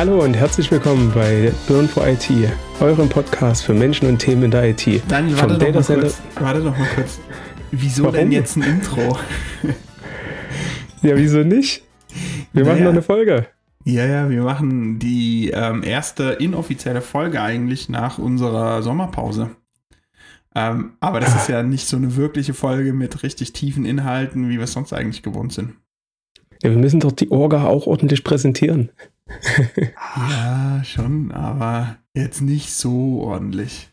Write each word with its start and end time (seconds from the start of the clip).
Hallo 0.00 0.24
und 0.24 0.32
herzlich 0.32 0.70
willkommen 0.70 1.12
bei 1.14 1.52
Burn 1.68 1.86
for 1.86 2.08
IT, 2.08 2.26
eurem 2.80 3.10
Podcast 3.10 3.62
für 3.62 3.74
Menschen 3.74 4.08
und 4.08 4.18
Themen 4.18 4.44
in 4.44 4.50
der 4.50 4.70
IT. 4.70 5.02
Daniel, 5.06 5.36
warte, 5.38 5.58
doch 5.58 5.88
mal, 5.88 6.00
kurz, 6.00 6.22
warte 6.36 6.62
doch 6.62 6.78
mal 6.78 6.88
kurz. 6.94 7.20
Wieso 7.70 8.04
Warum? 8.04 8.14
denn 8.14 8.32
jetzt 8.32 8.56
ein 8.56 8.62
Intro? 8.62 9.18
ja, 11.02 11.14
wieso 11.18 11.40
nicht? 11.40 11.82
Wir 12.54 12.62
naja. 12.62 12.72
machen 12.72 12.84
noch 12.84 12.92
eine 12.92 13.02
Folge. 13.02 13.48
Ja, 13.84 14.06
ja, 14.06 14.30
wir 14.30 14.42
machen 14.42 14.98
die 14.98 15.50
ähm, 15.50 15.82
erste 15.82 16.30
inoffizielle 16.30 17.02
Folge 17.02 17.42
eigentlich 17.42 17.90
nach 17.90 18.16
unserer 18.16 18.80
Sommerpause. 18.80 19.50
Ähm, 20.54 20.92
aber 21.00 21.20
das 21.20 21.36
ist 21.36 21.50
ja 21.50 21.62
nicht 21.62 21.86
so 21.86 21.98
eine 21.98 22.16
wirkliche 22.16 22.54
Folge 22.54 22.94
mit 22.94 23.22
richtig 23.22 23.52
tiefen 23.52 23.84
Inhalten, 23.84 24.48
wie 24.48 24.56
wir 24.56 24.64
es 24.64 24.72
sonst 24.72 24.94
eigentlich 24.94 25.22
gewohnt 25.22 25.52
sind. 25.52 25.74
Ja, 26.62 26.70
wir 26.70 26.78
müssen 26.78 27.00
doch 27.00 27.12
die 27.12 27.30
Orga 27.30 27.64
auch 27.64 27.86
ordentlich 27.86 28.24
präsentieren. 28.24 28.90
Ja, 30.16 30.82
schon, 30.84 31.32
aber 31.32 31.96
jetzt 32.14 32.40
nicht 32.40 32.72
so 32.72 33.22
ordentlich. 33.22 33.90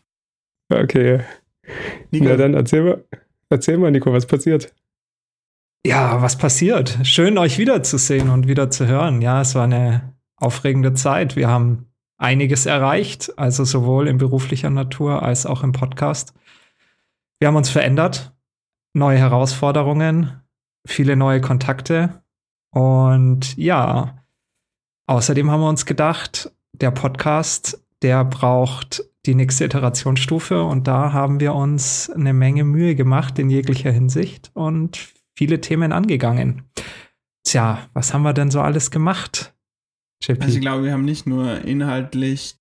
Okay. 0.70 1.20
Nico. 2.10 2.24
Na 2.24 2.36
dann 2.36 2.54
erzähl 2.54 2.82
mal, 2.82 3.04
erzähl 3.48 3.78
mal, 3.78 3.90
Nico, 3.90 4.12
was 4.12 4.26
passiert? 4.26 4.74
Ja, 5.86 6.20
was 6.20 6.36
passiert? 6.36 6.98
Schön, 7.04 7.38
euch 7.38 7.58
wiederzusehen 7.58 8.30
und 8.30 8.46
wieder 8.46 8.70
zu 8.70 8.86
hören. 8.86 9.22
Ja, 9.22 9.40
es 9.40 9.54
war 9.54 9.64
eine 9.64 10.14
aufregende 10.36 10.94
Zeit. 10.94 11.36
Wir 11.36 11.48
haben 11.48 11.86
einiges 12.18 12.66
erreicht, 12.66 13.38
also 13.38 13.64
sowohl 13.64 14.08
in 14.08 14.18
beruflicher 14.18 14.70
Natur 14.70 15.22
als 15.22 15.46
auch 15.46 15.62
im 15.62 15.72
Podcast. 15.72 16.34
Wir 17.38 17.48
haben 17.48 17.56
uns 17.56 17.70
verändert, 17.70 18.34
neue 18.92 19.18
Herausforderungen, 19.18 20.42
viele 20.86 21.14
neue 21.16 21.40
Kontakte 21.40 22.22
und 22.70 23.56
ja, 23.56 24.18
außerdem 25.08 25.50
haben 25.50 25.60
wir 25.60 25.68
uns 25.68 25.86
gedacht, 25.86 26.52
der 26.72 26.90
Podcast, 26.92 27.82
der 28.02 28.24
braucht 28.24 29.02
die 29.26 29.34
nächste 29.34 29.64
Iterationsstufe 29.64 30.62
und 30.62 30.86
da 30.86 31.12
haben 31.12 31.40
wir 31.40 31.54
uns 31.54 32.08
eine 32.10 32.32
Menge 32.32 32.64
Mühe 32.64 32.94
gemacht 32.94 33.38
in 33.38 33.50
jeglicher 33.50 33.90
Hinsicht 33.90 34.50
und 34.54 35.12
viele 35.36 35.60
Themen 35.60 35.92
angegangen. 35.92 36.62
Tja, 37.44 37.88
was 37.94 38.14
haben 38.14 38.22
wir 38.22 38.32
denn 38.32 38.50
so 38.50 38.60
alles 38.60 38.90
gemacht? 38.90 39.54
JP? 40.22 40.42
Also 40.42 40.54
ich 40.54 40.60
glaube, 40.60 40.84
wir 40.84 40.92
haben 40.92 41.04
nicht 41.04 41.26
nur 41.26 41.62
inhaltlich 41.62 42.56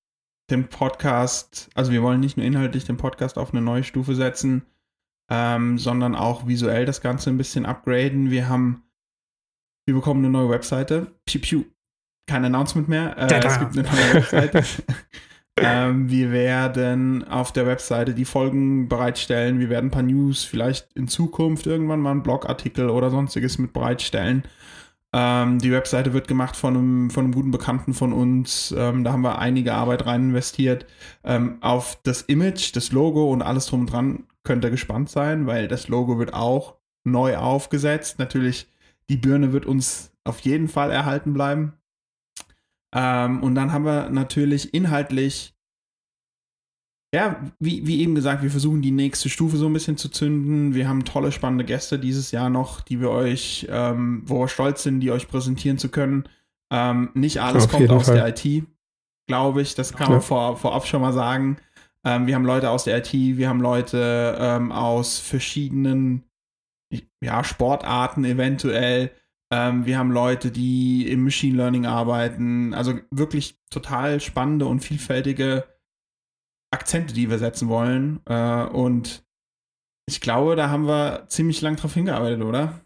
den 0.49 0.67
Podcast, 0.67 1.69
also 1.75 1.91
wir 1.91 2.01
wollen 2.01 2.21
nicht 2.21 2.37
nur 2.37 2.45
inhaltlich 2.45 2.85
den 2.85 2.97
Podcast 2.97 3.37
auf 3.37 3.51
eine 3.51 3.61
neue 3.61 3.83
Stufe 3.83 4.15
setzen, 4.15 4.63
ähm, 5.29 5.77
sondern 5.77 6.15
auch 6.15 6.47
visuell 6.47 6.85
das 6.85 7.01
Ganze 7.01 7.29
ein 7.29 7.37
bisschen 7.37 7.65
upgraden. 7.65 8.31
Wir 8.31 8.47
haben, 8.47 8.83
wir 9.85 9.95
bekommen 9.95 10.23
eine 10.23 10.31
neue 10.31 10.49
Webseite. 10.49 11.07
Piu, 11.25 11.41
piu. 11.41 11.63
Kein 12.27 12.45
Announcement 12.45 12.87
mehr. 12.87 13.17
Äh, 13.17 13.45
es 13.45 13.59
gibt 13.59 13.77
eine 13.77 13.87
neue 13.87 14.13
Webseite. 14.15 14.63
ähm, 15.57 16.09
wir 16.09 16.31
werden 16.31 17.27
auf 17.27 17.51
der 17.53 17.65
Webseite 17.65 18.13
die 18.13 18.25
Folgen 18.25 18.89
bereitstellen. 18.89 19.59
Wir 19.59 19.69
werden 19.69 19.87
ein 19.87 19.91
paar 19.91 20.03
News 20.03 20.43
vielleicht 20.43 20.93
in 20.93 21.07
Zukunft 21.07 21.65
irgendwann 21.65 22.01
mal 22.01 22.11
einen 22.11 22.23
Blogartikel 22.23 22.89
oder 22.89 23.09
sonstiges 23.09 23.57
mit 23.57 23.73
bereitstellen. 23.73 24.43
Ähm, 25.13 25.59
die 25.59 25.71
Webseite 25.71 26.13
wird 26.13 26.27
gemacht 26.27 26.57
von 26.57 26.75
einem, 26.75 27.09
von 27.09 27.23
einem 27.23 27.33
guten 27.33 27.51
Bekannten 27.51 27.93
von 27.93 28.11
uns. 28.11 28.75
Ähm, 28.77 29.05
da 29.05 29.13
haben 29.13 29.21
wir 29.21 29.39
einige 29.39 29.73
Arbeit 29.73 30.05
rein 30.05 30.29
investiert. 30.29 30.85
Ähm, 31.23 31.57
auf 31.61 31.97
das 32.03 32.23
Image, 32.23 32.75
das 32.75 32.91
Logo 32.91 33.31
und 33.31 33.41
alles 33.41 33.67
drum 33.67 33.81
und 33.81 33.91
dran 33.91 34.23
könnt 34.43 34.65
ihr 34.65 34.69
gespannt 34.69 35.09
sein, 35.09 35.47
weil 35.47 35.67
das 35.67 35.87
Logo 35.87 36.19
wird 36.19 36.33
auch 36.33 36.75
neu 37.05 37.37
aufgesetzt. 37.37 38.19
Natürlich, 38.19 38.67
die 39.09 39.17
Birne 39.17 39.53
wird 39.53 39.65
uns 39.65 40.11
auf 40.25 40.39
jeden 40.41 40.67
Fall 40.67 40.91
erhalten 40.91 41.33
bleiben. 41.33 41.73
Ähm, 42.93 43.43
und 43.43 43.55
dann 43.55 43.71
haben 43.73 43.85
wir 43.85 44.09
natürlich 44.09 44.73
inhaltlich 44.73 45.57
ja, 47.13 47.39
wie, 47.59 47.87
wie 47.87 48.01
eben 48.01 48.15
gesagt, 48.15 48.43
wir 48.43 48.51
versuchen 48.51 48.81
die 48.81 48.91
nächste 48.91 49.29
Stufe 49.29 49.55
so 49.55 49.67
ein 49.67 49.73
bisschen 49.73 49.95
zu 49.95 50.09
zünden. 50.09 50.75
Wir 50.75 50.89
haben 50.89 51.05
tolle, 51.05 51.31
spannende 51.31 51.63
Gäste 51.63 51.99
dieses 51.99 52.31
Jahr 52.31 52.49
noch, 52.49 52.81
die 52.81 52.99
wir 52.99 53.11
euch, 53.11 53.65
ähm, 53.69 54.23
wo 54.25 54.41
wir 54.41 54.49
stolz 54.49 54.83
sind, 54.83 54.99
die 54.99 55.11
euch 55.11 55.29
präsentieren 55.29 55.77
zu 55.77 55.87
können. 55.89 56.27
Ähm, 56.69 57.09
nicht 57.13 57.41
alles 57.41 57.65
Auf 57.65 57.71
kommt 57.71 57.89
aus 57.91 58.07
Fall. 58.07 58.15
der 58.15 58.27
IT, 58.27 58.65
glaube 59.27 59.61
ich. 59.61 59.73
Das 59.73 59.93
kann 59.93 60.07
ja. 60.07 60.13
man 60.13 60.21
vor, 60.21 60.57
vorab 60.57 60.85
schon 60.85 61.01
mal 61.01 61.13
sagen. 61.13 61.57
Ähm, 62.03 62.27
wir 62.27 62.35
haben 62.35 62.45
Leute 62.45 62.69
aus 62.69 62.83
der 62.83 62.97
IT, 62.97 63.13
wir 63.13 63.47
haben 63.47 63.61
Leute 63.61 64.37
ähm, 64.37 64.73
aus 64.73 65.17
verschiedenen 65.17 66.23
ja, 67.23 67.43
Sportarten 67.45 68.25
eventuell. 68.25 69.11
Ähm, 69.51 69.85
wir 69.85 69.97
haben 69.97 70.11
Leute, 70.11 70.51
die 70.51 71.09
im 71.09 71.23
Machine 71.23 71.57
Learning 71.57 71.85
arbeiten. 71.85 72.73
Also 72.73 72.95
wirklich 73.11 73.57
total 73.69 74.19
spannende 74.19 74.65
und 74.65 74.81
vielfältige 74.81 75.65
Akzente, 76.71 77.13
die 77.13 77.29
wir 77.29 77.39
setzen 77.39 77.69
wollen. 77.69 78.19
Äh, 78.25 78.63
und 78.63 79.23
ich 80.05 80.21
glaube, 80.21 80.55
da 80.55 80.69
haben 80.69 80.87
wir 80.87 81.25
ziemlich 81.27 81.61
lang 81.61 81.75
drauf 81.75 81.93
hingearbeitet, 81.93 82.41
oder? 82.41 82.81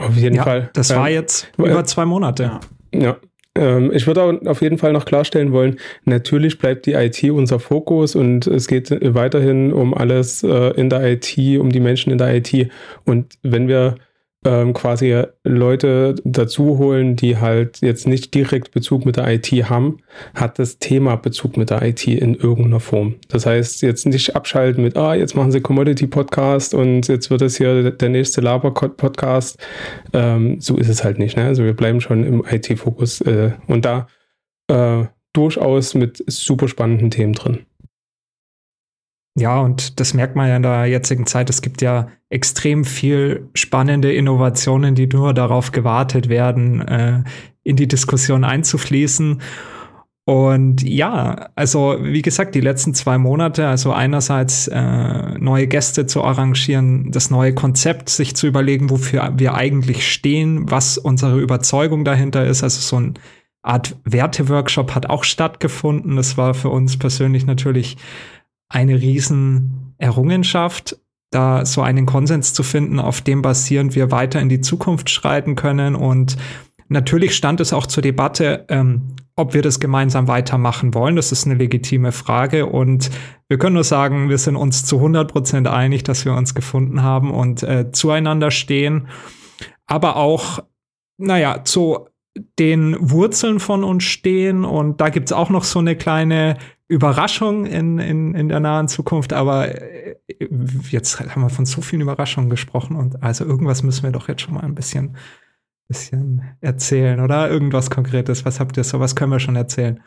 Auf 0.00 0.16
jeden 0.16 0.36
ja, 0.36 0.44
Fall. 0.44 0.70
Das 0.72 0.94
war 0.94 1.10
jetzt 1.10 1.50
über 1.56 1.84
zwei 1.84 2.04
Monate. 2.04 2.60
Ja. 2.92 3.00
ja. 3.00 3.16
Ähm, 3.54 3.90
ich 3.92 4.06
würde 4.06 4.40
auf 4.46 4.62
jeden 4.62 4.78
Fall 4.78 4.92
noch 4.92 5.04
klarstellen 5.04 5.52
wollen, 5.52 5.78
natürlich 6.04 6.58
bleibt 6.58 6.86
die 6.86 6.92
IT 6.92 7.22
unser 7.24 7.58
Fokus 7.58 8.14
und 8.14 8.46
es 8.46 8.68
geht 8.68 8.90
weiterhin 8.90 9.72
um 9.72 9.92
alles 9.92 10.44
äh, 10.44 10.70
in 10.74 10.88
der 10.88 11.02
IT, 11.02 11.36
um 11.58 11.70
die 11.70 11.80
Menschen 11.80 12.12
in 12.12 12.18
der 12.18 12.34
IT. 12.36 12.70
Und 13.04 13.38
wenn 13.42 13.66
wir 13.66 13.96
ähm, 14.44 14.72
quasi 14.72 15.22
Leute 15.44 16.14
dazu 16.24 16.78
holen, 16.78 17.14
die 17.14 17.36
halt 17.36 17.80
jetzt 17.82 18.06
nicht 18.06 18.34
direkt 18.34 18.70
Bezug 18.70 19.04
mit 19.04 19.16
der 19.16 19.28
IT 19.28 19.48
haben, 19.68 19.98
hat 20.34 20.58
das 20.58 20.78
Thema 20.78 21.16
Bezug 21.16 21.56
mit 21.56 21.70
der 21.70 21.82
IT 21.82 22.06
in 22.06 22.34
irgendeiner 22.34 22.80
Form. 22.80 23.16
Das 23.28 23.44
heißt, 23.44 23.82
jetzt 23.82 24.06
nicht 24.06 24.34
abschalten 24.34 24.82
mit, 24.82 24.96
ah, 24.96 25.14
jetzt 25.14 25.36
machen 25.36 25.52
sie 25.52 25.60
Commodity 25.60 26.06
Podcast 26.06 26.72
und 26.72 27.08
jetzt 27.08 27.30
wird 27.30 27.42
es 27.42 27.58
hier 27.58 27.90
der 27.90 28.08
nächste 28.08 28.40
Laber 28.40 28.72
Podcast. 28.72 29.58
Ähm, 30.14 30.60
so 30.60 30.76
ist 30.76 30.88
es 30.88 31.04
halt 31.04 31.18
nicht. 31.18 31.36
Ne? 31.36 31.44
Also 31.44 31.64
wir 31.64 31.74
bleiben 31.74 32.00
schon 32.00 32.24
im 32.24 32.44
IT-Fokus 32.48 33.20
äh, 33.20 33.52
und 33.66 33.84
da 33.84 34.06
äh, 34.68 35.04
durchaus 35.34 35.94
mit 35.94 36.24
super 36.26 36.66
spannenden 36.66 37.10
Themen 37.10 37.34
drin. 37.34 37.66
Ja, 39.36 39.60
und 39.60 40.00
das 40.00 40.12
merkt 40.12 40.36
man 40.36 40.48
ja 40.48 40.56
in 40.56 40.62
der 40.62 40.86
jetzigen 40.86 41.26
Zeit. 41.26 41.50
Es 41.50 41.62
gibt 41.62 41.82
ja 41.82 42.08
extrem 42.30 42.84
viel 42.84 43.48
spannende 43.54 44.12
Innovationen, 44.12 44.94
die 44.94 45.06
nur 45.06 45.34
darauf 45.34 45.72
gewartet 45.72 46.28
werden, 46.28 46.80
äh, 46.86 47.22
in 47.62 47.76
die 47.76 47.88
Diskussion 47.88 48.44
einzufließen. 48.44 49.40
Und 50.24 50.82
ja, 50.82 51.50
also 51.56 51.96
wie 52.00 52.22
gesagt, 52.22 52.54
die 52.54 52.60
letzten 52.60 52.94
zwei 52.94 53.18
Monate, 53.18 53.66
also 53.66 53.92
einerseits 53.92 54.68
äh, 54.68 55.38
neue 55.38 55.66
Gäste 55.66 56.06
zu 56.06 56.22
arrangieren, 56.22 57.10
das 57.10 57.30
neue 57.30 57.54
Konzept 57.54 58.10
sich 58.10 58.36
zu 58.36 58.46
überlegen, 58.46 58.90
wofür 58.90 59.32
wir 59.36 59.54
eigentlich 59.54 60.08
stehen, 60.08 60.70
was 60.70 60.98
unsere 60.98 61.40
Überzeugung 61.40 62.04
dahinter 62.04 62.46
ist. 62.46 62.62
Also 62.62 62.80
so 62.80 62.96
eine 62.96 63.14
Art 63.62 63.96
Werteworkshop 64.04 64.94
hat 64.94 65.10
auch 65.10 65.24
stattgefunden. 65.24 66.16
Das 66.16 66.36
war 66.36 66.54
für 66.54 66.68
uns 66.68 66.96
persönlich 66.96 67.44
natürlich 67.44 67.96
eine 68.70 69.00
riesen 69.00 69.94
Errungenschaft, 69.98 70.96
da 71.30 71.66
so 71.66 71.82
einen 71.82 72.06
Konsens 72.06 72.54
zu 72.54 72.62
finden, 72.62 72.98
auf 72.98 73.20
dem 73.20 73.42
basierend 73.42 73.94
wir 73.94 74.10
weiter 74.10 74.40
in 74.40 74.48
die 74.48 74.60
Zukunft 74.60 75.10
schreiten 75.10 75.54
können. 75.56 75.94
Und 75.94 76.36
natürlich 76.88 77.36
stand 77.36 77.60
es 77.60 77.72
auch 77.72 77.86
zur 77.86 78.02
Debatte, 78.02 78.64
ähm, 78.68 79.14
ob 79.36 79.54
wir 79.54 79.62
das 79.62 79.80
gemeinsam 79.80 80.28
weitermachen 80.28 80.94
wollen. 80.94 81.16
Das 81.16 81.32
ist 81.32 81.46
eine 81.46 81.54
legitime 81.54 82.12
Frage. 82.12 82.66
Und 82.66 83.10
wir 83.48 83.58
können 83.58 83.74
nur 83.74 83.84
sagen, 83.84 84.28
wir 84.28 84.38
sind 84.38 84.56
uns 84.56 84.84
zu 84.84 84.96
100 84.96 85.30
Prozent 85.30 85.68
einig, 85.68 86.04
dass 86.04 86.24
wir 86.24 86.34
uns 86.34 86.54
gefunden 86.54 87.02
haben 87.02 87.32
und 87.32 87.62
äh, 87.62 87.90
zueinander 87.92 88.50
stehen. 88.50 89.08
Aber 89.86 90.16
auch, 90.16 90.60
naja, 91.18 91.64
zu 91.64 92.06
den 92.58 92.96
Wurzeln 92.98 93.60
von 93.60 93.84
uns 93.84 94.04
stehen. 94.04 94.64
Und 94.64 95.00
da 95.00 95.08
gibt's 95.08 95.32
auch 95.32 95.50
noch 95.50 95.64
so 95.64 95.78
eine 95.78 95.96
kleine 95.96 96.56
Überraschung 96.90 97.66
in, 97.66 97.98
in, 98.00 98.34
in 98.34 98.48
der 98.48 98.58
nahen 98.58 98.88
Zukunft, 98.88 99.32
aber 99.32 99.68
äh, 99.68 100.16
jetzt 100.90 101.20
haben 101.20 101.42
wir 101.42 101.48
von 101.48 101.64
so 101.64 101.82
vielen 101.82 102.02
Überraschungen 102.02 102.50
gesprochen 102.50 102.96
und 102.96 103.22
also 103.22 103.44
irgendwas 103.44 103.84
müssen 103.84 104.02
wir 104.02 104.10
doch 104.10 104.26
jetzt 104.26 104.42
schon 104.42 104.54
mal 104.54 104.64
ein 104.64 104.74
bisschen, 104.74 105.16
bisschen 105.86 106.42
erzählen, 106.60 107.20
oder? 107.20 107.48
Irgendwas 107.48 107.90
Konkretes. 107.90 108.44
Was 108.44 108.58
habt 108.58 108.76
ihr 108.76 108.82
so? 108.82 108.98
Was 108.98 109.14
können 109.14 109.30
wir 109.30 109.38
schon 109.38 109.54
erzählen? 109.54 110.00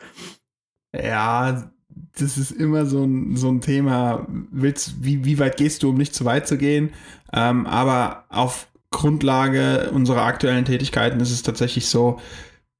Ja, 0.94 1.70
das 2.18 2.36
ist 2.36 2.50
immer 2.50 2.84
so 2.84 3.04
ein, 3.04 3.34
so 3.34 3.48
ein 3.48 3.62
Thema. 3.62 4.26
Willst, 4.50 5.02
wie, 5.02 5.24
wie 5.24 5.38
weit 5.38 5.56
gehst 5.56 5.82
du, 5.82 5.88
um 5.88 5.96
nicht 5.96 6.14
zu 6.14 6.26
weit 6.26 6.46
zu 6.46 6.58
gehen? 6.58 6.90
Ähm, 7.32 7.66
aber 7.66 8.26
auf 8.28 8.68
Grundlage 8.94 9.90
unserer 9.92 10.22
aktuellen 10.22 10.64
Tätigkeiten 10.64 11.20
ist 11.20 11.32
es 11.32 11.42
tatsächlich 11.42 11.88
so, 11.88 12.20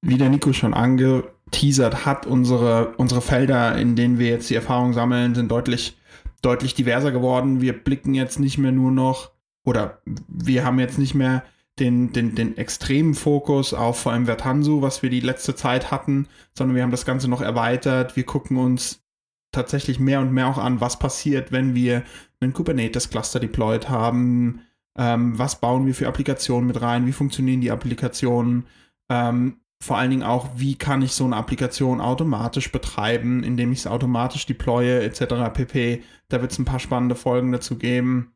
wie 0.01 0.17
der 0.17 0.31
Nico 0.31 0.53
schon 0.53 0.73
ange 0.73 1.25
teasert 1.51 2.07
hat, 2.07 2.27
unsere, 2.27 2.95
unsere 2.97 3.21
Felder, 3.21 3.77
in 3.77 3.97
denen 3.97 4.19
wir 4.19 4.29
jetzt 4.29 4.49
die 4.49 4.55
Erfahrung 4.55 4.93
sammeln, 4.93 5.35
sind 5.35 5.51
deutlich, 5.51 5.99
deutlich 6.41 6.75
diverser 6.75 7.11
geworden. 7.11 7.61
Wir 7.61 7.73
blicken 7.73 8.15
jetzt 8.15 8.39
nicht 8.39 8.59
mehr 8.59 8.73
nur 8.73 8.93
noch, 8.93 9.33
oder 9.65 9.99
wir 10.29 10.65
haben 10.65 10.79
jetzt 10.79 10.99
nicht 10.99 11.15
mehr 11.15 11.43
den, 11.81 12.13
den, 12.13 12.37
den 12.37 12.57
extremen 12.57 13.15
Fokus 13.15 13.75
auf 13.75 13.99
vor 13.99 14.13
allem 14.13 14.27
Vertansu, 14.27 14.83
was 14.83 15.03
wir 15.03 15.11
die 15.11 15.21
letzte 15.21 15.57
Zeit 15.57 15.91
hatten, 15.91 16.29
sondern 16.57 16.77
wir 16.77 16.85
haben 16.85 16.93
das 16.93 17.07
Ganze 17.07 17.29
noch 17.29 17.41
erweitert. 17.41 18.15
Wir 18.15 18.25
gucken 18.25 18.57
uns 18.57 19.03
tatsächlich 19.51 19.99
mehr 19.99 20.21
und 20.21 20.33
mehr 20.33 20.47
auch 20.47 20.59
an, 20.59 20.81
was 20.81 20.99
passiert, 20.99 21.51
wenn 21.51 21.75
wir 21.75 22.05
einen 22.41 22.53
Kubernetes-Cluster 22.53 23.41
deployed 23.41 23.89
haben. 23.89 24.61
Ähm, 24.97 25.39
was 25.39 25.61
bauen 25.61 25.87
wir 25.87 25.95
für 25.95 26.09
Applikationen 26.09 26.67
mit 26.67 26.81
rein? 26.81 27.07
Wie 27.07 27.13
funktionieren 27.13 27.61
die 27.61 27.71
Applikationen? 27.71 28.67
Ähm, 29.09 29.59
vor 29.81 29.99
allen 29.99 30.11
Dingen 30.11 30.23
auch, 30.23 30.49
wie 30.57 30.77
kann 30.77 31.03
ich 31.03 31.13
so 31.13 31.25
eine 31.25 31.37
Applikation 31.37 32.01
automatisch 32.01 32.73
betreiben, 32.73 33.43
indem 33.43 33.73
ich 33.73 33.81
es 33.81 33.87
automatisch 33.87 34.47
deploye, 34.47 35.05
etc. 35.05 35.53
pp. 35.53 36.03
Da 36.29 36.41
wird 36.41 36.53
es 36.53 36.59
ein 36.59 36.65
paar 36.65 36.79
spannende 36.79 37.15
Folgen 37.15 37.53
dazu 37.53 37.77
geben. 37.77 38.33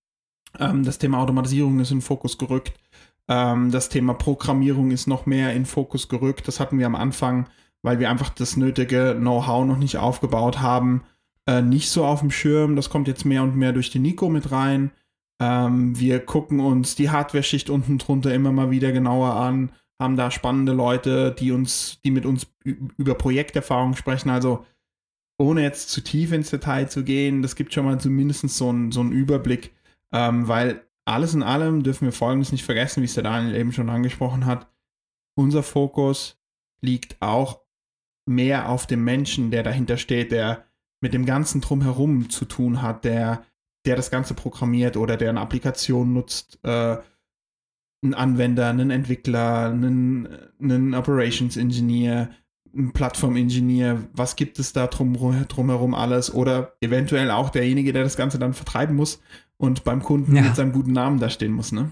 Ähm, 0.58 0.84
das 0.84 0.98
Thema 0.98 1.18
Automatisierung 1.18 1.80
ist 1.80 1.90
in 1.90 2.02
Fokus 2.02 2.36
gerückt. 2.38 2.74
Ähm, 3.28 3.70
das 3.70 3.88
Thema 3.88 4.14
Programmierung 4.14 4.90
ist 4.90 5.06
noch 5.06 5.26
mehr 5.26 5.52
in 5.54 5.64
Fokus 5.64 6.08
gerückt. 6.08 6.48
Das 6.48 6.60
hatten 6.60 6.78
wir 6.78 6.86
am 6.86 6.94
Anfang, 6.94 7.46
weil 7.82 7.98
wir 7.98 8.10
einfach 8.10 8.30
das 8.30 8.56
nötige 8.56 9.14
Know-how 9.18 9.64
noch 9.64 9.78
nicht 9.78 9.96
aufgebaut 9.96 10.60
haben, 10.60 11.02
äh, 11.46 11.62
nicht 11.62 11.90
so 11.90 12.04
auf 12.04 12.20
dem 12.20 12.30
Schirm. 12.30 12.76
Das 12.76 12.90
kommt 12.90 13.08
jetzt 13.08 13.24
mehr 13.24 13.42
und 13.42 13.56
mehr 13.56 13.72
durch 13.72 13.90
den 13.90 14.02
Nico 14.02 14.28
mit 14.28 14.50
rein. 14.50 14.90
Ähm, 15.40 15.98
wir 15.98 16.24
gucken 16.24 16.60
uns 16.60 16.94
die 16.94 17.10
Hardware-Schicht 17.10 17.70
unten 17.70 17.98
drunter 17.98 18.34
immer 18.34 18.52
mal 18.52 18.70
wieder 18.70 18.92
genauer 18.92 19.34
an, 19.34 19.72
haben 20.00 20.16
da 20.16 20.30
spannende 20.30 20.72
Leute, 20.72 21.32
die 21.32 21.52
uns, 21.52 22.00
die 22.04 22.10
mit 22.10 22.26
uns 22.26 22.46
über 22.64 23.14
Projekterfahrung 23.14 23.94
sprechen. 23.96 24.30
Also 24.30 24.64
ohne 25.40 25.62
jetzt 25.62 25.90
zu 25.90 26.02
tief 26.02 26.32
ins 26.32 26.50
Detail 26.50 26.86
zu 26.86 27.04
gehen, 27.04 27.42
das 27.42 27.54
gibt 27.54 27.72
schon 27.72 27.84
mal 27.84 28.00
zumindest 28.00 28.48
so 28.48 28.68
einen, 28.68 28.90
so 28.90 29.00
einen 29.00 29.12
Überblick, 29.12 29.72
ähm, 30.12 30.48
weil 30.48 30.84
alles 31.04 31.34
in 31.34 31.42
allem 31.42 31.82
dürfen 31.82 32.04
wir 32.04 32.12
Folgendes 32.12 32.52
nicht 32.52 32.64
vergessen, 32.64 33.00
wie 33.00 33.06
es 33.06 33.14
der 33.14 33.22
Daniel 33.22 33.54
eben 33.54 33.72
schon 33.72 33.88
angesprochen 33.88 34.46
hat. 34.46 34.70
Unser 35.36 35.62
Fokus 35.62 36.38
liegt 36.80 37.16
auch 37.20 37.60
mehr 38.26 38.68
auf 38.68 38.86
dem 38.86 39.04
Menschen, 39.04 39.50
der 39.50 39.62
dahinter 39.62 39.96
steht, 39.96 40.32
der 40.32 40.64
mit 41.00 41.14
dem 41.14 41.24
Ganzen 41.24 41.60
drumherum 41.60 42.28
zu 42.28 42.44
tun 42.44 42.82
hat, 42.82 43.04
der, 43.04 43.44
der 43.88 43.96
das 43.96 44.10
Ganze 44.10 44.34
programmiert 44.34 44.96
oder 44.96 45.16
der 45.16 45.30
eine 45.30 45.40
Applikation 45.40 46.12
nutzt, 46.12 46.58
äh, 46.62 46.98
ein 48.04 48.14
Anwender, 48.14 48.68
einen 48.68 48.90
Entwickler, 48.90 49.70
einen, 49.70 50.28
einen 50.60 50.94
Operations 50.94 51.56
Engineer, 51.56 52.30
ein 52.76 52.92
Plattform-Engineer, 52.92 54.04
was 54.12 54.36
gibt 54.36 54.58
es 54.58 54.72
da 54.72 54.86
drum, 54.86 55.14
drumherum 55.48 55.94
alles 55.94 56.32
oder 56.32 56.74
eventuell 56.80 57.30
auch 57.30 57.50
derjenige, 57.50 57.92
der 57.92 58.04
das 58.04 58.16
Ganze 58.16 58.38
dann 58.38 58.52
vertreiben 58.52 58.94
muss 58.94 59.20
und 59.56 59.84
beim 59.84 60.02
Kunden 60.02 60.36
ja. 60.36 60.42
mit 60.42 60.54
seinem 60.54 60.72
guten 60.72 60.92
Namen 60.92 61.18
da 61.18 61.30
stehen 61.30 61.52
muss, 61.52 61.72
ne? 61.72 61.90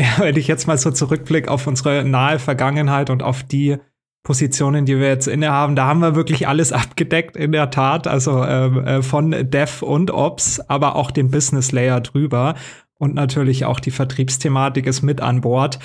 Ja, 0.00 0.18
wenn 0.18 0.36
ich 0.36 0.48
jetzt 0.48 0.66
mal 0.66 0.78
so 0.78 0.90
zurückblicke 0.90 1.48
auf 1.48 1.68
unsere 1.68 2.04
nahe 2.04 2.40
Vergangenheit 2.40 3.10
und 3.10 3.22
auf 3.22 3.44
die 3.44 3.76
Positionen, 4.24 4.86
die 4.86 4.98
wir 4.98 5.08
jetzt 5.08 5.28
innehaben, 5.28 5.76
da 5.76 5.84
haben 5.84 6.00
wir 6.00 6.16
wirklich 6.16 6.48
alles 6.48 6.72
abgedeckt, 6.72 7.36
in 7.36 7.52
der 7.52 7.70
Tat. 7.70 8.08
Also 8.08 8.42
ähm, 8.42 8.84
äh, 8.84 9.02
von 9.02 9.30
Dev 9.30 9.84
und 9.84 10.10
Ops, 10.10 10.60
aber 10.60 10.96
auch 10.96 11.10
den 11.10 11.30
Business 11.30 11.72
Layer 11.72 12.00
drüber. 12.00 12.54
Und 12.96 13.14
natürlich 13.14 13.66
auch 13.66 13.80
die 13.80 13.90
Vertriebsthematik 13.90 14.86
ist 14.86 15.02
mit 15.02 15.20
an 15.20 15.42
Bord. 15.42 15.78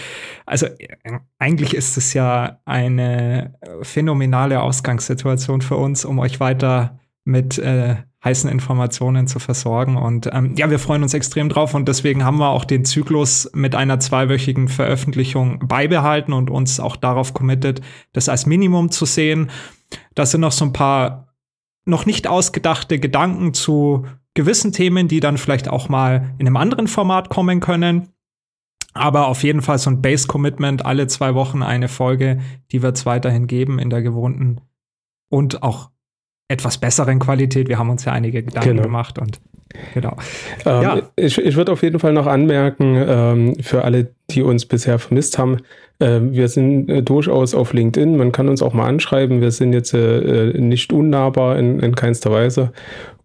Also 0.46 0.68
äh, 0.68 1.20
eigentlich 1.38 1.74
ist 1.74 1.98
es 1.98 2.14
ja 2.14 2.60
eine 2.64 3.56
phänomenale 3.82 4.62
Ausgangssituation 4.62 5.62
für 5.62 5.76
uns, 5.76 6.06
um 6.06 6.18
euch 6.20 6.40
weiter 6.40 6.98
mit 7.30 7.58
äh, 7.58 7.96
heißen 8.24 8.50
Informationen 8.50 9.28
zu 9.28 9.40
versorgen. 9.40 9.96
Und 9.96 10.30
ähm, 10.34 10.56
ja, 10.58 10.70
wir 10.70 10.80
freuen 10.80 11.04
uns 11.04 11.14
extrem 11.14 11.48
drauf 11.48 11.74
und 11.74 11.88
deswegen 11.88 12.26
haben 12.26 12.38
wir 12.38 12.50
auch 12.50 12.66
den 12.66 12.84
Zyklus 12.84 13.50
mit 13.54 13.76
einer 13.76 14.00
zweiwöchigen 14.00 14.68
Veröffentlichung 14.68 15.60
beibehalten 15.68 16.34
und 16.34 16.50
uns 16.50 16.80
auch 16.80 16.98
darauf 16.98 17.34
committed, 17.34 17.82
das 18.12 18.28
als 18.28 18.46
Minimum 18.46 18.92
zu 18.92 19.06
sehen. 19.06 19.50
Das 20.16 20.32
sind 20.32 20.42
noch 20.42 20.52
so 20.52 20.66
ein 20.66 20.74
paar 20.74 21.34
noch 21.86 22.06
nicht 22.06 22.28
ausgedachte 22.28 23.00
Gedanken 23.00 23.54
zu 23.54 24.06
gewissen 24.34 24.74
Themen, 24.74 25.08
die 25.08 25.22
dann 25.22 25.38
vielleicht 25.38 25.70
auch 25.70 25.90
mal 25.90 26.36
in 26.38 26.46
einem 26.46 26.58
anderen 26.58 26.88
Format 26.88 27.30
kommen 27.30 27.62
können. 27.62 28.10
Aber 28.94 29.28
auf 29.28 29.44
jeden 29.44 29.62
Fall 29.62 29.78
so 29.78 29.90
ein 29.90 30.02
Base-Commitment, 30.02 30.86
alle 30.86 31.08
zwei 31.08 31.36
Wochen 31.36 31.64
eine 31.64 31.88
Folge, 31.88 32.40
die 32.72 32.82
wird 32.82 32.98
es 32.98 33.06
weiterhin 33.06 33.48
geben 33.48 33.80
in 33.80 33.90
der 33.90 34.02
gewohnten 34.02 34.62
und 35.30 35.64
auch 35.64 35.92
etwas 36.50 36.78
besseren 36.78 37.20
Qualität. 37.20 37.70
Wir 37.70 37.80
haben 37.80 37.90
uns 37.90 38.04
ja 38.04 38.12
einige 38.12 38.44
Gedanken 38.44 38.70
genau. 38.72 38.84
gemacht 38.84 39.18
und 39.18 39.40
genau. 39.94 40.18
Ähm, 40.66 40.82
ja. 40.82 41.02
Ich, 41.16 41.38
ich 41.38 41.56
würde 41.56 41.72
auf 41.72 41.84
jeden 41.84 42.00
Fall 42.00 42.12
noch 42.12 42.28
anmerken, 42.28 42.96
ähm, 43.08 43.56
für 43.62 43.86
alle, 43.86 44.10
die 44.32 44.42
uns 44.42 44.66
bisher 44.66 45.00
vermisst 45.00 45.38
haben, 45.38 45.60
äh, 46.00 46.20
wir 46.22 46.48
sind 46.48 46.90
äh, 46.90 47.04
durchaus 47.04 47.54
auf 47.54 47.74
LinkedIn. 47.74 48.18
Man 48.18 48.32
kann 48.32 48.50
uns 48.50 48.62
auch 48.62 48.74
mal 48.74 48.88
anschreiben. 48.88 49.42
Wir 49.42 49.52
sind 49.52 49.74
jetzt 49.74 49.94
äh, 49.94 50.54
nicht 50.60 50.92
unnahbar 50.92 51.58
in, 51.58 51.80
in 51.80 51.96
keinster 51.96 52.32
Weise. 52.32 52.72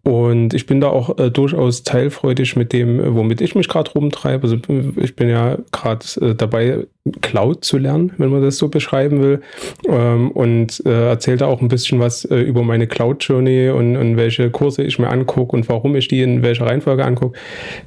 Und 0.03 0.53
ich 0.53 0.67
bin 0.67 0.83
da 0.83 0.89
auch 0.89 1.19
äh, 1.19 1.31
durchaus 1.31 1.83
teilfreudig 1.83 2.57
mit 2.57 2.75
dem, 2.75 3.15
womit 3.15 3.41
ich 3.41 3.55
mich 3.55 3.69
gerade 3.69 3.91
rumtreibe. 3.93 4.43
Also 4.43 4.59
ich 4.97 5.17
bin 5.17 5.29
ja 5.31 5.57
gerade 5.73 6.05
äh, 6.21 6.35
dabei, 6.35 6.87
Cloud 7.21 7.65
zu 7.65 7.77
lernen, 7.77 8.13
wenn 8.17 8.31
man 8.31 8.43
das 8.43 8.57
so 8.57 8.69
beschreiben 8.69 9.23
will. 9.23 9.43
Ähm, 9.87 10.31
und 10.31 10.83
äh, 10.87 11.09
erzählt 11.09 11.43
da 11.43 11.47
auch 11.47 11.61
ein 11.61 11.69
bisschen 11.69 12.01
was 12.01 12.25
äh, 12.25 12.37
über 12.37 12.63
meine 12.63 12.87
Cloud-Journey 12.87 13.69
und, 13.69 13.97
und 13.97 14.17
welche 14.17 14.51
Kurse 14.51 14.83
ich 14.83 14.99
mir 14.99 15.09
angucke 15.09 15.55
und 15.55 15.69
warum 15.69 15.97
ich 15.97 16.09
die 16.09 16.23
in 16.23 16.43
welcher 16.43 16.65
Reihenfolge 16.65 17.05
angucke. 17.05 17.39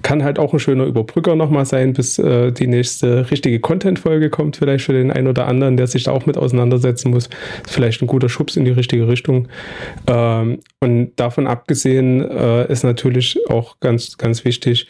Kann 0.04 0.24
halt 0.24 0.38
auch 0.38 0.54
ein 0.54 0.60
schöner 0.60 0.86
Überbrücker 0.86 1.36
nochmal 1.36 1.66
sein, 1.66 1.94
bis 1.94 2.20
äh, 2.20 2.52
die 2.52 2.68
nächste 2.68 3.30
richtige 3.32 3.60
Content-Folge 3.60 4.30
kommt, 4.30 4.58
vielleicht 4.58 4.86
für 4.86 4.94
den 4.94 5.10
einen 5.12 5.28
oder 5.28 5.48
anderen, 5.48 5.78
der 5.78 5.88
sich 5.88 6.04
da 6.04 6.12
auch 6.12 6.28
mit 6.28 6.38
auseinandersetzen 6.38 7.10
muss. 7.10 7.26
Ist 7.26 7.74
vielleicht 7.74 8.04
ein 8.04 8.08
guter 8.08 8.30
Schubs 8.30 8.56
in 8.56 8.66
die 8.66 8.72
richtige 8.72 9.08
Richtung. 9.08 9.48
Ähm, 10.06 10.60
und 10.80 11.14
davon 11.16 11.48
abgesehen 11.48 12.22
äh, 12.22 12.72
ist 12.72 12.84
natürlich 12.84 13.40
auch 13.50 13.80
ganz, 13.80 14.20
ganz 14.20 14.46
wichtig, 14.46 14.88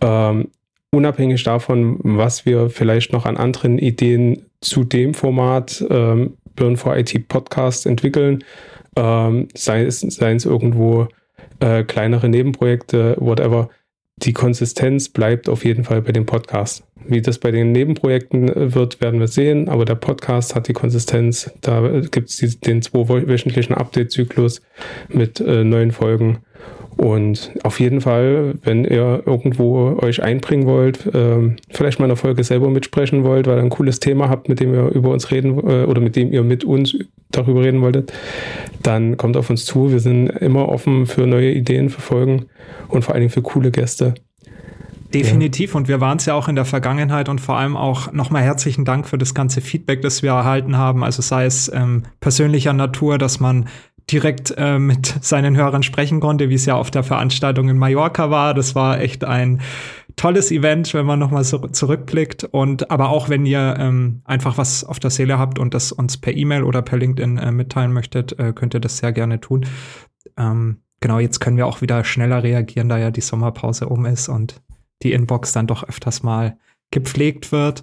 ähm, 0.00 0.48
unabhängig 0.92 1.42
davon, 1.42 1.98
was 2.02 2.46
wir 2.46 2.70
vielleicht 2.70 3.12
noch 3.12 3.26
an 3.26 3.36
anderen 3.36 3.78
Ideen 3.78 4.46
zu 4.60 4.84
dem 4.84 5.14
Format 5.14 5.84
ähm, 5.90 6.36
Burn 6.54 6.76
for 6.76 6.96
IT 6.96 7.28
Podcast 7.28 7.86
entwickeln, 7.86 8.42
ähm, 8.96 9.48
sei, 9.54 9.84
es, 9.84 10.00
seien 10.00 10.38
es 10.38 10.46
irgendwo 10.46 11.08
äh, 11.60 11.84
kleinere 11.84 12.28
Nebenprojekte, 12.28 13.16
whatever, 13.18 13.68
die 14.16 14.32
Konsistenz 14.32 15.10
bleibt 15.10 15.48
auf 15.48 15.64
jeden 15.64 15.84
Fall 15.84 16.00
bei 16.00 16.12
dem 16.12 16.24
Podcast. 16.24 16.84
Wie 17.06 17.20
das 17.20 17.38
bei 17.38 17.50
den 17.50 17.72
Nebenprojekten 17.72 18.74
wird, 18.74 19.00
werden 19.00 19.20
wir 19.20 19.28
sehen, 19.28 19.68
aber 19.68 19.84
der 19.84 19.94
Podcast 19.94 20.54
hat 20.54 20.68
die 20.68 20.72
Konsistenz. 20.72 21.50
Da 21.60 22.00
gibt 22.10 22.30
es 22.30 22.60
den 22.60 22.82
zweiwöchentlichen 22.82 23.74
Update-Zyklus 23.74 24.62
mit 25.08 25.40
äh, 25.40 25.62
neuen 25.62 25.92
Folgen 25.92 26.38
und 26.96 27.52
auf 27.62 27.78
jeden 27.78 28.00
Fall, 28.00 28.54
wenn 28.62 28.84
ihr 28.84 29.22
irgendwo 29.26 29.98
euch 30.00 30.22
einbringen 30.22 30.66
wollt, 30.66 31.06
äh, 31.14 31.54
vielleicht 31.70 31.98
mal 31.98 32.06
eine 32.06 32.16
Folge 32.16 32.42
selber 32.42 32.70
mitsprechen 32.70 33.22
wollt, 33.22 33.46
weil 33.46 33.58
ihr 33.58 33.62
ein 33.62 33.68
cooles 33.70 34.00
Thema 34.00 34.30
habt, 34.30 34.48
mit 34.48 34.60
dem 34.60 34.72
ihr 34.72 34.88
über 34.88 35.10
uns 35.10 35.30
reden 35.30 35.58
äh, 35.58 35.84
oder 35.84 36.00
mit 36.00 36.16
dem 36.16 36.32
ihr 36.32 36.42
mit 36.42 36.64
uns 36.64 36.96
darüber 37.30 37.62
reden 37.62 37.82
wolltet, 37.82 38.12
dann 38.82 39.18
kommt 39.18 39.36
auf 39.36 39.50
uns 39.50 39.66
zu. 39.66 39.92
Wir 39.92 40.00
sind 40.00 40.28
immer 40.28 40.70
offen 40.70 41.06
für 41.06 41.26
neue 41.26 41.52
Ideen, 41.52 41.90
für 41.90 42.00
Folgen 42.00 42.46
und 42.88 43.04
vor 43.04 43.14
allen 43.14 43.22
Dingen 43.22 43.32
für 43.32 43.42
coole 43.42 43.70
Gäste. 43.70 44.14
Definitiv. 45.12 45.74
Und 45.74 45.88
wir 45.88 46.00
waren 46.00 46.16
es 46.16 46.26
ja 46.26 46.34
auch 46.34 46.48
in 46.48 46.56
der 46.56 46.64
Vergangenheit 46.64 47.28
und 47.28 47.40
vor 47.40 47.56
allem 47.56 47.76
auch 47.76 48.12
nochmal 48.12 48.42
herzlichen 48.42 48.84
Dank 48.84 49.06
für 49.06 49.18
das 49.18 49.34
ganze 49.34 49.60
Feedback, 49.60 50.02
das 50.02 50.22
wir 50.22 50.30
erhalten 50.30 50.76
haben. 50.76 51.04
Also 51.04 51.22
sei 51.22 51.44
es 51.44 51.70
ähm, 51.72 52.04
persönlicher 52.20 52.72
Natur, 52.72 53.18
dass 53.18 53.38
man 53.38 53.66
direkt 54.10 54.54
äh, 54.56 54.78
mit 54.78 55.06
seinen 55.20 55.56
Hörern 55.56 55.82
sprechen 55.82 56.20
konnte, 56.20 56.48
wie 56.48 56.54
es 56.54 56.66
ja 56.66 56.76
auf 56.76 56.90
der 56.90 57.02
Veranstaltung 57.02 57.68
in 57.68 57.78
Mallorca 57.78 58.30
war. 58.30 58.54
Das 58.54 58.74
war 58.74 59.00
echt 59.00 59.24
ein 59.24 59.60
tolles 60.14 60.50
Event, 60.50 60.94
wenn 60.94 61.06
man 61.06 61.18
nochmal 61.18 61.44
so 61.44 61.58
zurückblickt. 61.58 62.44
Und 62.44 62.90
aber 62.90 63.10
auch 63.10 63.28
wenn 63.28 63.46
ihr 63.46 63.76
ähm, 63.78 64.20
einfach 64.24 64.58
was 64.58 64.84
auf 64.84 65.00
der 65.00 65.10
Seele 65.10 65.38
habt 65.38 65.58
und 65.58 65.74
das 65.74 65.92
uns 65.92 66.16
per 66.18 66.34
E-Mail 66.34 66.62
oder 66.62 66.82
per 66.82 66.98
LinkedIn 66.98 67.38
äh, 67.38 67.50
mitteilen 67.50 67.92
möchtet, 67.92 68.38
äh, 68.38 68.52
könnt 68.52 68.74
ihr 68.74 68.80
das 68.80 68.98
sehr 68.98 69.12
gerne 69.12 69.40
tun. 69.40 69.66
Ähm, 70.36 70.78
genau, 71.00 71.18
jetzt 71.18 71.40
können 71.40 71.56
wir 71.56 71.66
auch 71.66 71.82
wieder 71.82 72.04
schneller 72.04 72.42
reagieren, 72.42 72.88
da 72.88 72.98
ja 72.98 73.10
die 73.10 73.20
Sommerpause 73.20 73.88
um 73.88 74.06
ist 74.06 74.28
und 74.28 74.62
die 75.02 75.12
Inbox 75.12 75.52
dann 75.52 75.66
doch 75.66 75.82
öfters 75.82 76.22
mal 76.22 76.56
gepflegt 76.92 77.50
wird. 77.50 77.82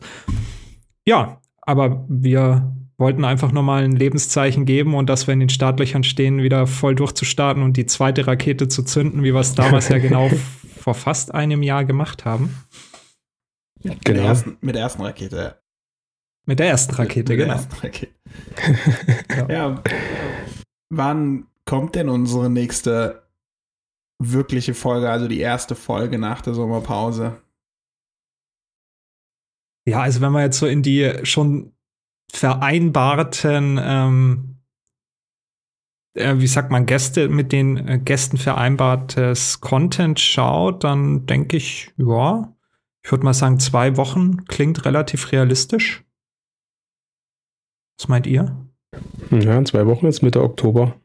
Ja, 1.06 1.42
aber 1.62 2.06
wir 2.08 2.74
wollten 2.98 3.26
einfach 3.26 3.52
nochmal 3.52 3.84
ein 3.84 3.94
Lebenszeichen 3.94 4.66
geben 4.66 4.94
und 4.96 5.10
dass 5.10 5.28
wir 5.28 5.34
in 5.34 5.40
den 5.40 5.50
Startlöchern 5.50 6.04
stehen, 6.04 6.42
wieder 6.42 6.68
voll 6.68 6.96
durchzustarten 6.96 7.64
und 7.64 7.78
die 7.78 7.86
zweite 7.86 8.28
Rakete 8.28 8.68
zu 8.68 8.84
zünden, 8.84 9.24
wie 9.24 9.34
wir 9.34 9.40
es 9.40 9.56
damals 9.56 9.90
ja 9.90 9.98
genau 9.98 10.30
vor 10.80 10.94
fast 10.94 11.34
einem 11.34 11.64
Jahr 11.64 11.86
gemacht 11.86 12.26
haben. 12.26 12.56
Ja, 13.82 13.94
genau. 13.94 13.98
Mit 14.06 14.08
der, 14.08 14.24
ersten, 14.24 14.58
mit 14.62 14.76
der 14.76 14.82
ersten 14.84 15.02
Rakete. 15.02 15.60
Mit 16.46 16.60
der 16.60 16.68
ersten 16.68 16.96
Rakete, 16.96 17.34
mit, 17.34 17.40
genau. 17.40 17.54
Der 17.54 17.64
ersten 17.64 17.76
Rakete. 17.76 18.14
ja. 19.54 19.70
ja. 19.70 19.84
Wann 20.90 21.48
kommt 21.66 21.96
denn 21.96 22.10
unsere 22.10 22.50
nächste 22.50 23.24
wirkliche 24.20 24.74
Folge, 24.74 25.10
also 25.10 25.28
die 25.28 25.40
erste 25.40 25.76
Folge 25.76 26.18
nach 26.18 26.42
der 26.42 26.54
Sommerpause? 26.54 27.42
Ja, 29.86 30.02
also 30.02 30.22
wenn 30.22 30.32
wir 30.32 30.42
jetzt 30.42 30.60
so 30.60 30.68
in 30.68 30.82
die 30.82 31.12
schon 31.24 31.73
vereinbarten, 32.34 33.80
ähm, 33.82 34.58
äh, 36.16 36.36
wie 36.38 36.48
sagt 36.48 36.72
man, 36.72 36.86
Gäste, 36.86 37.30
mit 37.30 37.52
den 37.52 37.88
äh, 37.88 38.00
Gästen 38.00 38.38
vereinbartes 38.38 39.62
Content 39.62 40.20
schaut, 40.20 40.84
dann 40.84 41.26
denke 41.26 41.58
ich, 41.58 41.92
ja, 41.98 42.54
ich 43.04 43.12
würde 43.12 43.26
mal 43.26 43.34
sagen, 43.34 43.60
zwei 43.60 43.98
Wochen 43.98 44.46
klingt 44.46 44.86
relativ 44.86 45.32
realistisch. 45.32 46.04
Was 48.00 48.08
meint 48.08 48.28
ihr? 48.28 48.68
Ja, 49.32 49.64
zwei 49.66 49.86
Wochen 49.86 50.08
ist 50.08 50.22
Mitte 50.22 50.42
Oktober. 50.42 50.96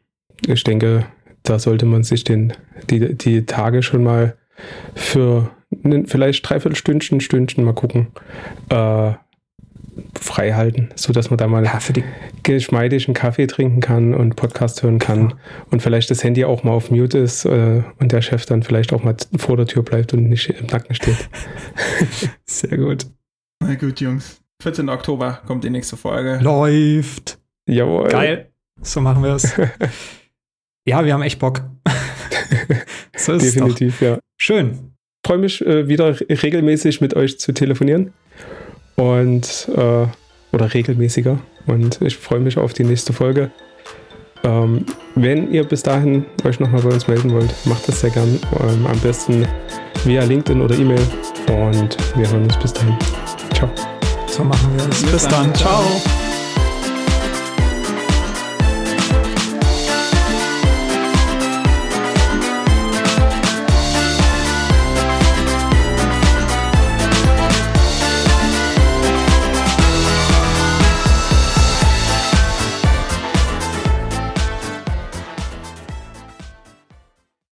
Ich 0.46 0.64
denke, 0.64 1.06
da 1.42 1.58
sollte 1.58 1.86
man 1.86 2.04
sich 2.04 2.24
den, 2.24 2.52
die, 2.88 3.16
die 3.16 3.44
Tage 3.46 3.82
schon 3.82 4.04
mal 4.04 4.38
für 4.94 5.50
vielleicht 6.06 6.48
dreiviertel 6.48 6.76
Stündchen, 6.76 7.20
Stündchen 7.20 7.64
mal 7.64 7.74
gucken, 7.74 8.08
äh, 8.70 9.12
frei 10.18 10.52
halten, 10.52 10.90
sodass 10.94 11.30
man 11.30 11.38
da 11.38 11.46
mal 11.46 11.64
ja, 11.64 11.80
für 11.80 11.92
die 11.92 12.04
geschmeidigen 12.42 13.14
Kaffee 13.14 13.46
trinken 13.46 13.80
kann 13.80 14.14
und 14.14 14.36
Podcast 14.36 14.82
hören 14.82 14.98
kann 14.98 15.30
ja. 15.30 15.36
und 15.70 15.82
vielleicht 15.82 16.10
das 16.10 16.24
Handy 16.24 16.44
auch 16.44 16.64
mal 16.64 16.72
auf 16.72 16.90
Mute 16.90 17.18
ist 17.18 17.44
äh, 17.44 17.82
und 17.98 18.12
der 18.12 18.22
Chef 18.22 18.46
dann 18.46 18.62
vielleicht 18.62 18.92
auch 18.92 19.02
mal 19.02 19.16
vor 19.36 19.56
der 19.56 19.66
Tür 19.66 19.82
bleibt 19.82 20.12
und 20.14 20.28
nicht 20.28 20.48
im 20.50 20.66
Nacken 20.66 20.94
steht. 20.94 21.28
Sehr 22.46 22.76
gut. 22.76 23.06
Na 23.60 23.74
gut, 23.74 24.00
Jungs. 24.00 24.40
14. 24.62 24.88
Oktober 24.88 25.40
kommt 25.46 25.64
die 25.64 25.70
nächste 25.70 25.96
Folge. 25.96 26.38
Läuft. 26.42 27.38
Jawohl. 27.68 28.08
Geil. 28.08 28.50
So 28.80 29.00
machen 29.00 29.22
wir 29.22 29.34
es. 29.34 29.54
ja, 30.86 31.04
wir 31.04 31.12
haben 31.12 31.22
echt 31.22 31.38
Bock. 31.38 31.62
so 33.16 33.34
ist 33.34 33.54
Definitiv, 33.54 34.00
ja. 34.00 34.18
Schön. 34.36 34.94
Ich 35.22 35.28
freue 35.28 35.38
mich 35.38 35.64
äh, 35.64 35.88
wieder 35.88 36.18
regelmäßig 36.20 37.00
mit 37.00 37.14
euch 37.14 37.38
zu 37.38 37.52
telefonieren. 37.52 38.12
Und 38.98 39.68
äh, 39.76 40.06
oder 40.52 40.74
regelmäßiger. 40.74 41.38
Und 41.66 42.00
ich 42.02 42.16
freue 42.16 42.40
mich 42.40 42.58
auf 42.58 42.72
die 42.72 42.84
nächste 42.84 43.12
Folge. 43.12 43.50
Ähm, 44.44 44.86
wenn 45.14 45.52
ihr 45.52 45.64
bis 45.64 45.82
dahin 45.82 46.24
euch 46.44 46.58
nochmal 46.60 46.82
bei 46.82 46.90
uns 46.90 47.06
melden 47.06 47.32
wollt, 47.32 47.54
macht 47.64 47.86
das 47.88 48.00
sehr 48.00 48.10
gern. 48.10 48.38
Ähm, 48.60 48.86
am 48.86 48.98
besten 49.00 49.46
via 50.04 50.24
LinkedIn 50.24 50.60
oder 50.60 50.76
E-Mail. 50.76 51.00
Und 51.48 51.96
wir 52.16 52.28
hören 52.28 52.44
uns 52.44 52.56
bis 52.58 52.72
dahin. 52.72 52.96
Ciao. 53.54 53.70
So 54.26 54.44
machen 54.44 54.68
wir 54.76 54.88
es. 54.88 55.02
Bis, 55.02 55.12
bis 55.12 55.22
dann. 55.28 55.44
dann. 55.44 55.54
Ciao. 55.54 55.82